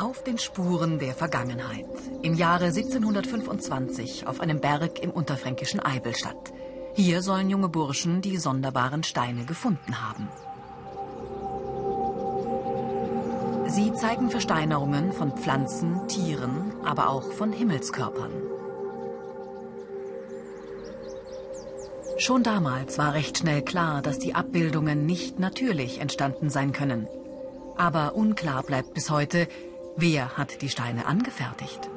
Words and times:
Auf 0.00 0.24
den 0.24 0.38
Spuren 0.38 0.98
der 0.98 1.12
Vergangenheit. 1.12 1.84
Im 2.22 2.32
Jahre 2.32 2.68
1725 2.68 4.26
auf 4.26 4.40
einem 4.40 4.58
Berg 4.58 4.98
im 5.00 5.10
unterfränkischen 5.10 5.78
Eibelstadt. 5.78 6.54
Hier 6.94 7.20
sollen 7.20 7.50
junge 7.50 7.68
Burschen 7.68 8.22
die 8.22 8.38
sonderbaren 8.38 9.02
Steine 9.02 9.44
gefunden 9.44 10.00
haben. 10.00 10.30
Sie 13.66 13.92
zeigen 13.92 14.30
Versteinerungen 14.30 15.12
von 15.12 15.36
Pflanzen, 15.36 16.08
Tieren, 16.08 16.72
aber 16.82 17.10
auch 17.10 17.30
von 17.32 17.52
Himmelskörpern. 17.52 18.32
Schon 22.16 22.42
damals 22.42 22.96
war 22.96 23.12
recht 23.12 23.36
schnell 23.36 23.60
klar, 23.60 24.00
dass 24.00 24.18
die 24.18 24.34
Abbildungen 24.34 25.04
nicht 25.04 25.38
natürlich 25.38 26.00
entstanden 26.00 26.48
sein 26.48 26.72
können. 26.72 27.06
Aber 27.76 28.14
unklar 28.14 28.62
bleibt 28.62 28.94
bis 28.94 29.10
heute, 29.10 29.46
wer 30.00 30.36
hat 30.36 30.62
die 30.62 30.68
Steine 30.68 31.06
angefertigt. 31.06 31.90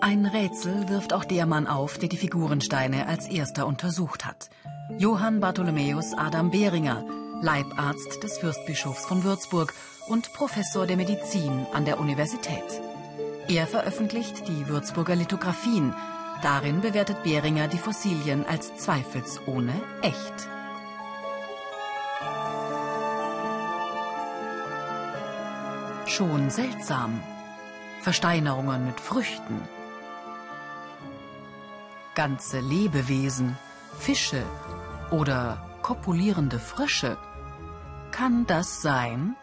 Ein 0.00 0.26
Rätsel 0.26 0.88
wirft 0.90 1.14
auch 1.14 1.24
der 1.24 1.46
Mann 1.46 1.66
auf, 1.66 1.98
der 1.98 2.10
die 2.10 2.18
Figurensteine 2.18 3.06
als 3.06 3.26
erster 3.26 3.66
untersucht 3.66 4.26
hat. 4.26 4.50
Johann 4.98 5.40
Bartholomäus 5.40 6.12
Adam 6.12 6.50
Behringer, 6.50 7.04
Leibarzt 7.40 8.22
des 8.22 8.38
Fürstbischofs 8.38 9.06
von 9.06 9.24
Würzburg 9.24 9.72
und 10.08 10.30
Professor 10.34 10.86
der 10.86 10.98
Medizin 10.98 11.66
an 11.72 11.86
der 11.86 11.98
Universität. 11.98 12.82
Er 13.48 13.66
veröffentlicht 13.66 14.46
die 14.46 14.68
Würzburger 14.68 15.16
Lithografien. 15.16 15.94
Darin 16.42 16.82
bewertet 16.82 17.22
Behringer 17.22 17.68
die 17.68 17.78
Fossilien 17.78 18.44
als 18.46 18.76
zweifelsohne 18.76 19.72
echt. 20.02 20.53
Schon 26.16 26.48
seltsam. 26.48 27.20
Versteinerungen 28.00 28.86
mit 28.86 29.00
Früchten. 29.00 29.60
Ganze 32.14 32.60
Lebewesen, 32.60 33.58
Fische 33.98 34.44
oder 35.10 35.68
kopulierende 35.82 36.60
Frösche. 36.60 37.16
Kann 38.12 38.46
das 38.46 38.80
sein? 38.80 39.34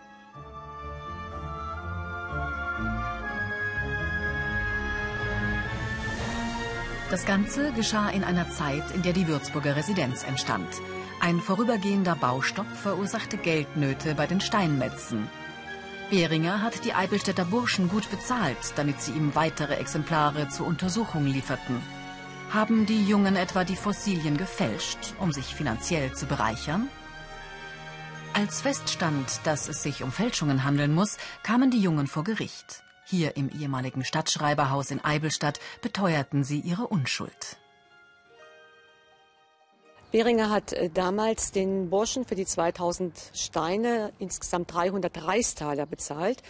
Das 7.10 7.26
Ganze 7.26 7.74
geschah 7.74 8.08
in 8.12 8.24
einer 8.24 8.50
Zeit, 8.50 8.92
in 8.92 9.02
der 9.02 9.12
die 9.12 9.28
Würzburger 9.28 9.76
Residenz 9.76 10.24
entstand. 10.24 10.70
Ein 11.20 11.42
vorübergehender 11.42 12.16
Baustopp 12.16 12.74
verursachte 12.78 13.36
Geldnöte 13.36 14.16
bei 14.16 14.26
den 14.26 14.40
Steinmetzen. 14.40 15.28
Behringer 16.12 16.62
hat 16.62 16.84
die 16.84 16.94
Eibelstädter 16.94 17.46
Burschen 17.46 17.88
gut 17.88 18.12
bezahlt, 18.12 18.58
damit 18.76 19.02
sie 19.02 19.14
ihm 19.14 19.34
weitere 19.34 19.76
Exemplare 19.76 20.50
zur 20.50 20.68
Untersuchung 20.68 21.26
lieferten. 21.26 21.82
Haben 22.50 22.86
die 22.86 23.08
Jungen 23.08 23.38
etwa 23.38 23.64
die 23.64 23.78
Fossilien 23.78 24.36
gefälscht, 24.36 25.16
um 25.22 25.32
sich 25.32 25.56
finanziell 25.56 26.12
zu 26.12 26.26
bereichern? 26.26 26.90
Als 28.34 28.60
feststand, 28.60 29.40
dass 29.46 29.70
es 29.70 29.84
sich 29.84 30.04
um 30.04 30.12
Fälschungen 30.12 30.66
handeln 30.66 30.94
muss, 30.94 31.18
kamen 31.44 31.72
die 31.72 31.80
Jungen 31.80 32.08
vor 32.08 32.26
Gericht. 32.26 32.84
Hier 33.06 33.38
im 33.38 33.48
ehemaligen 33.48 34.04
Stadtschreiberhaus 34.04 34.92
in 34.92 35.02
Eibelstadt 35.04 35.62
beteuerten 35.82 36.44
sie 36.44 36.60
ihre 36.60 36.88
Unschuld. 36.88 37.61
Behringer 40.12 40.50
hat 40.50 40.74
äh, 40.74 40.90
damals 40.90 41.52
den 41.52 41.90
Burschen 41.90 42.26
für 42.26 42.36
die 42.36 42.46
2000 42.46 43.32
Steine 43.34 44.12
insgesamt 44.20 44.74
300 44.74 45.26
Reichstaler 45.26 45.86
bezahlt. 45.86 46.44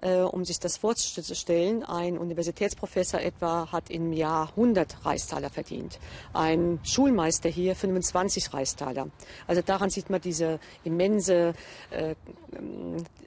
Äh, 0.00 0.20
um 0.20 0.44
sich 0.44 0.60
das 0.60 0.76
vorzustellen, 0.76 1.82
ein 1.82 2.16
Universitätsprofessor 2.16 3.20
etwa 3.20 3.72
hat 3.72 3.90
im 3.90 4.12
Jahr 4.12 4.50
100 4.50 5.04
Reichstaler 5.04 5.50
verdient. 5.50 5.98
Ein 6.32 6.78
Schulmeister 6.84 7.48
hier 7.48 7.74
25 7.74 8.54
Reichstaler. 8.54 9.08
Also 9.48 9.62
daran 9.62 9.90
sieht 9.90 10.10
man 10.10 10.20
diese 10.20 10.60
immense 10.84 11.54
äh, 11.90 12.14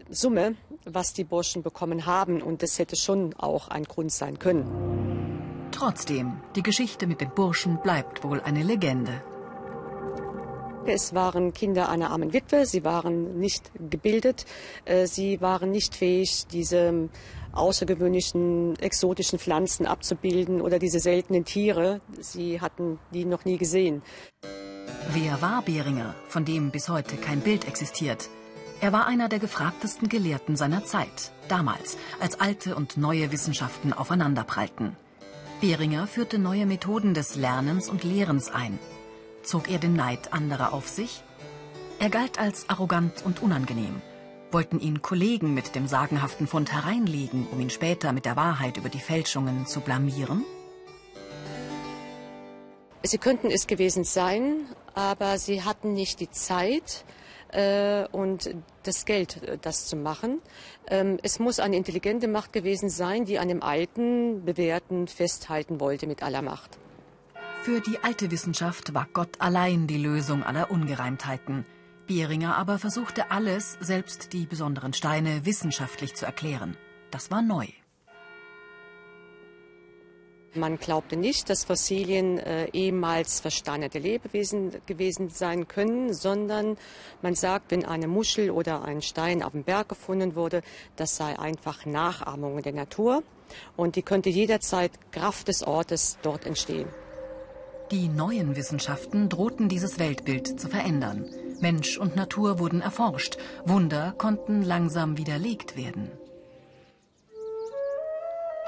Summe, 0.09 0.55
was 0.85 1.11
die 1.13 1.25
Burschen 1.25 1.63
bekommen 1.63 2.05
haben. 2.05 2.41
Und 2.41 2.63
das 2.63 2.79
hätte 2.79 2.95
schon 2.95 3.33
auch 3.33 3.67
ein 3.67 3.83
Grund 3.83 4.13
sein 4.13 4.39
können. 4.39 5.67
Trotzdem, 5.71 6.39
die 6.55 6.63
Geschichte 6.63 7.07
mit 7.07 7.19
den 7.19 7.31
Burschen 7.31 7.81
bleibt 7.81 8.23
wohl 8.23 8.39
eine 8.39 8.63
Legende. 8.63 9.21
Es 10.85 11.13
waren 11.13 11.53
Kinder 11.53 11.89
einer 11.89 12.09
armen 12.09 12.33
Witwe, 12.33 12.65
sie 12.65 12.83
waren 12.83 13.37
nicht 13.37 13.71
gebildet, 13.89 14.45
äh, 14.85 15.05
sie 15.05 15.39
waren 15.39 15.69
nicht 15.69 15.95
fähig, 15.95 16.47
diese 16.51 17.09
außergewöhnlichen 17.53 18.77
exotischen 18.79 19.37
Pflanzen 19.37 19.85
abzubilden 19.85 20.59
oder 20.59 20.79
diese 20.79 20.99
seltenen 20.99 21.45
Tiere. 21.45 22.01
Sie 22.19 22.61
hatten 22.61 22.97
die 23.13 23.25
noch 23.25 23.45
nie 23.45 23.57
gesehen. 23.57 24.01
Wer 25.13 25.41
war 25.41 25.61
Behringer, 25.61 26.15
von 26.27 26.45
dem 26.45 26.71
bis 26.71 26.89
heute 26.89 27.15
kein 27.15 27.41
Bild 27.41 27.67
existiert? 27.67 28.29
Er 28.79 28.91
war 28.91 29.05
einer 29.05 29.29
der 29.29 29.39
gefragtesten 29.39 30.09
Gelehrten 30.09 30.55
seiner 30.55 30.83
Zeit, 30.85 31.31
damals, 31.47 31.97
als 32.19 32.39
alte 32.39 32.75
und 32.75 32.97
neue 32.97 33.31
Wissenschaften 33.31 33.93
aufeinanderprallten. 33.93 34.95
Behringer 35.59 36.07
führte 36.07 36.39
neue 36.39 36.65
Methoden 36.65 37.13
des 37.13 37.35
Lernens 37.35 37.87
und 37.87 38.03
Lehrens 38.03 38.49
ein. 38.49 38.79
Zog 39.43 39.69
er 39.69 39.79
den 39.79 39.93
Neid 39.93 40.33
anderer 40.33 40.73
auf 40.73 40.87
sich? 40.87 41.23
Er 41.99 42.09
galt 42.09 42.39
als 42.39 42.69
arrogant 42.69 43.25
und 43.25 43.41
unangenehm. 43.41 44.01
Wollten 44.51 44.79
ihn 44.79 45.01
Kollegen 45.01 45.53
mit 45.53 45.75
dem 45.75 45.87
sagenhaften 45.87 46.47
Fund 46.47 46.71
hereinlegen, 46.71 47.47
um 47.51 47.59
ihn 47.59 47.69
später 47.69 48.11
mit 48.11 48.25
der 48.25 48.35
Wahrheit 48.35 48.77
über 48.77 48.89
die 48.89 48.99
Fälschungen 48.99 49.65
zu 49.65 49.81
blamieren? 49.81 50.43
Sie 53.03 53.17
könnten 53.17 53.49
es 53.49 53.65
gewesen 53.65 54.03
sein, 54.03 54.65
aber 54.93 55.37
sie 55.39 55.63
hatten 55.63 55.93
nicht 55.93 56.19
die 56.19 56.29
Zeit 56.29 57.03
äh, 57.51 58.05
und 58.11 58.53
das 58.83 59.05
Geld, 59.05 59.41
äh, 59.43 59.57
das 59.59 59.87
zu 59.87 59.95
machen. 59.95 60.39
Ähm, 60.87 61.17
es 61.23 61.39
muss 61.39 61.59
eine 61.59 61.77
intelligente 61.77 62.27
Macht 62.27 62.53
gewesen 62.53 62.89
sein, 62.89 63.25
die 63.25 63.39
an 63.39 63.47
dem 63.47 63.63
Alten, 63.63 64.45
Bewährten 64.45 65.07
festhalten 65.07 65.79
wollte 65.79 66.05
mit 66.05 66.21
aller 66.21 66.41
Macht. 66.41 66.77
Für 67.63 67.79
die 67.79 67.99
alte 67.99 68.31
Wissenschaft 68.31 68.95
war 68.95 69.07
Gott 69.13 69.39
allein 69.39 69.85
die 69.85 69.99
Lösung 69.99 70.41
aller 70.41 70.71
Ungereimtheiten. 70.71 71.63
Behringer 72.07 72.57
aber 72.57 72.79
versuchte 72.79 73.29
alles, 73.29 73.77
selbst 73.79 74.33
die 74.33 74.47
besonderen 74.47 74.93
Steine, 74.93 75.45
wissenschaftlich 75.45 76.15
zu 76.15 76.25
erklären. 76.25 76.75
Das 77.11 77.29
war 77.29 77.43
neu. 77.43 77.67
Man 80.55 80.79
glaubte 80.79 81.17
nicht, 81.17 81.51
dass 81.51 81.63
Fossilien 81.63 82.39
äh, 82.39 82.65
ehemals 82.73 83.41
versteinerte 83.41 83.99
Lebewesen 83.99 84.71
gewesen 84.87 85.29
sein 85.29 85.67
können, 85.67 86.15
sondern 86.15 86.77
man 87.21 87.35
sagt, 87.35 87.69
wenn 87.69 87.85
eine 87.85 88.07
Muschel 88.07 88.49
oder 88.49 88.83
ein 88.83 89.03
Stein 89.03 89.43
auf 89.43 89.51
dem 89.51 89.63
Berg 89.63 89.89
gefunden 89.89 90.35
wurde, 90.35 90.63
das 90.95 91.15
sei 91.15 91.37
einfach 91.37 91.85
Nachahmung 91.85 92.63
der 92.63 92.73
Natur 92.73 93.21
und 93.77 93.97
die 93.97 94.01
könnte 94.01 94.29
jederzeit 94.31 94.91
Kraft 95.11 95.47
des 95.47 95.61
Ortes 95.61 96.17
dort 96.23 96.47
entstehen. 96.47 96.87
Die 97.91 98.07
neuen 98.07 98.55
Wissenschaften 98.55 99.27
drohten 99.27 99.67
dieses 99.67 99.99
Weltbild 99.99 100.57
zu 100.57 100.69
verändern. 100.69 101.25
Mensch 101.59 101.97
und 101.97 102.15
Natur 102.15 102.57
wurden 102.57 102.79
erforscht. 102.79 103.37
Wunder 103.65 104.13
konnten 104.17 104.61
langsam 104.61 105.17
widerlegt 105.17 105.75
werden. 105.75 106.09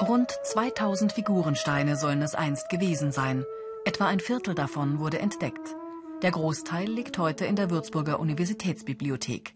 Rund 0.01 0.29
2000 0.43 1.13
Figurensteine 1.13 1.95
sollen 1.95 2.21
es 2.21 2.35
einst 2.35 2.67
gewesen 2.67 3.13
sein. 3.13 3.45
Etwa 3.85 4.07
ein 4.07 4.19
Viertel 4.19 4.55
davon 4.55 4.99
wurde 4.99 5.19
entdeckt. 5.19 5.73
Der 6.21 6.31
Großteil 6.31 6.89
liegt 6.89 7.17
heute 7.17 7.45
in 7.45 7.55
der 7.55 7.69
Würzburger 7.69 8.19
Universitätsbibliothek. 8.19 9.55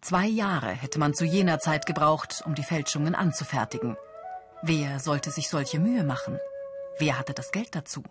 Zwei 0.00 0.26
Jahre 0.26 0.70
hätte 0.70 0.98
man 0.98 1.14
zu 1.14 1.24
jener 1.24 1.60
Zeit 1.60 1.86
gebraucht, 1.86 2.42
um 2.44 2.56
die 2.56 2.64
Fälschungen 2.64 3.14
anzufertigen. 3.14 3.96
Wer 4.62 4.98
sollte 4.98 5.30
sich 5.30 5.48
solche 5.48 5.78
Mühe 5.78 6.02
machen? 6.02 6.40
Wer 6.98 7.20
hatte 7.20 7.34
das 7.34 7.52
Geld 7.52 7.76
dazu? 7.76 8.02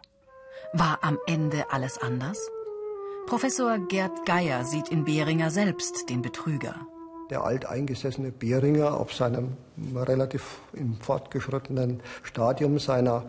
War 0.77 0.99
am 1.03 1.17
Ende 1.25 1.71
alles 1.71 1.97
anders? 1.97 2.51
Professor 3.27 3.79
Gerd 3.87 4.25
Geier 4.25 4.65
sieht 4.65 4.89
in 4.89 5.05
Behringer 5.05 5.49
selbst 5.49 6.09
den 6.09 6.21
Betrüger. 6.21 6.75
Der 7.29 7.45
alteingesessene 7.45 8.33
Behringer 8.33 8.99
auf 8.99 9.13
seinem 9.13 9.55
relativ 9.95 10.59
im 10.73 10.97
fortgeschrittenen 10.97 12.01
Stadium 12.23 12.77
seiner 12.77 13.23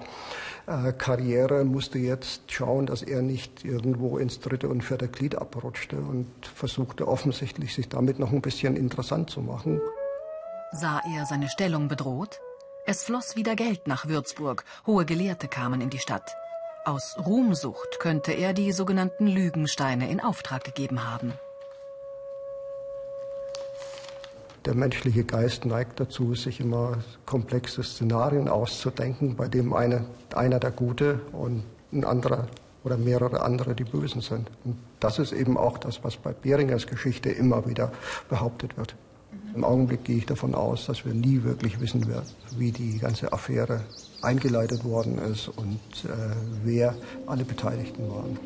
äh, 0.67 0.93
Karriere 0.93 1.65
musste 1.65 2.01
jetzt 2.01 2.51
schauen, 2.51 2.87
dass 2.87 3.03
er 3.03 3.23
nicht 3.23 3.65
irgendwo 3.65 4.19
ins 4.19 4.41
dritte 4.41 4.69
und 4.69 4.83
vierte 4.83 5.07
Glied 5.07 5.37
abrutschte 5.37 5.99
und 5.99 6.27
versuchte 6.53 7.07
offensichtlich, 7.07 7.75
sich 7.75 7.89
damit 7.89 8.19
noch 8.19 8.33
ein 8.33 8.43
bisschen 8.43 8.75
interessant 8.75 9.31
zu 9.31 9.41
machen. 9.41 9.81
Sah 10.73 11.01
er 11.17 11.27
seine 11.27 11.49
Stellung 11.49 11.87
bedroht? 11.87 12.41
Es 12.87 13.05
floss 13.05 13.37
wieder 13.37 13.55
Geld 13.55 13.87
nach 13.87 14.09
Würzburg, 14.09 14.65
hohe 14.85 15.05
Gelehrte 15.05 15.47
kamen 15.47 15.81
in 15.81 15.91
die 15.91 16.01
Stadt. 16.01 16.35
Aus 16.87 17.17
Ruhmsucht 17.27 17.99
könnte 17.99 18.31
er 18.31 18.53
die 18.53 18.71
sogenannten 18.71 19.27
Lügensteine 19.27 20.09
in 20.09 20.21
Auftrag 20.21 20.63
gegeben 20.63 21.11
haben. 21.13 21.33
der 24.67 24.75
menschliche 24.75 25.25
Geist 25.25 25.65
neigt 25.65 26.01
dazu, 26.01 26.35
sich 26.35 26.61
immer 26.61 26.99
komplexe 27.25 27.85
Szenarien 27.85 28.49
auszudenken, 28.49 29.37
bei 29.37 29.47
dem 29.49 29.73
eine, 29.73 30.05
einer 30.35 30.59
der 30.59 30.73
Gute 30.73 31.21
und 31.33 31.63
ein 31.93 32.05
anderer 32.05 32.49
oder 32.83 32.97
mehrere 32.97 33.43
andere 33.43 33.75
die 33.75 33.85
Bösen 33.85 34.21
sind. 34.21 34.51
Und 34.65 34.77
das 34.99 35.19
ist 35.21 35.33
eben 35.33 35.57
auch 35.57 35.79
das, 35.79 36.03
was 36.03 36.17
bei 36.17 36.33
Beringers 36.33 36.87
Geschichte 36.87 37.31
immer 37.31 37.67
wieder 37.69 37.93
behauptet 38.29 38.77
wird. 38.77 38.97
Im 39.55 39.65
Augenblick 39.65 40.05
gehe 40.05 40.19
ich 40.19 40.27
davon 40.27 40.55
aus, 40.55 40.87
dass 40.87 41.05
wir 41.05 41.15
nie 41.15 41.43
wirklich 41.43 41.81
wissen 41.81 42.07
werden, 42.07 42.27
wie 42.59 42.73
die 42.73 42.99
ganze 42.99 43.33
Affäre 43.33 43.81
eingeleitet 44.23 44.85
worden 44.85 45.19
ist 45.19 45.49
und 45.49 45.81
äh, 46.05 46.35
wer 46.63 46.95
alle 47.27 47.45
Beteiligten 47.45 48.09
waren. 48.11 48.39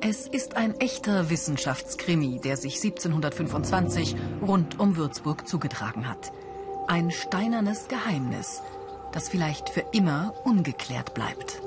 Es 0.00 0.28
ist 0.28 0.56
ein 0.56 0.78
echter 0.78 1.28
Wissenschaftskrimi, 1.28 2.40
der 2.42 2.56
sich 2.56 2.76
1725 2.76 4.14
rund 4.46 4.78
um 4.78 4.96
Würzburg 4.96 5.48
zugetragen 5.48 6.08
hat. 6.08 6.32
Ein 6.86 7.10
steinernes 7.10 7.88
Geheimnis, 7.88 8.62
das 9.12 9.28
vielleicht 9.28 9.68
für 9.70 9.84
immer 9.92 10.34
ungeklärt 10.44 11.14
bleibt. 11.14 11.60